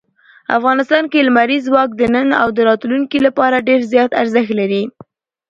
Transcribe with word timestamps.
افغانستان 0.57 1.03
کې 1.11 1.25
لمریز 1.27 1.61
ځواک 1.69 1.89
د 1.95 2.01
نن 2.13 2.27
او 2.41 2.47
راتلونکي 2.69 3.19
لپاره 3.27 3.65
ډېر 3.67 3.79
زیات 3.91 4.11
ارزښت 4.21 4.51
لري. 4.59 4.83